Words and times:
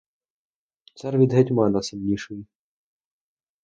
Цар 0.99 1.13
від 1.21 1.33
гетьмана 1.37 1.79
сильніший. 1.87 2.45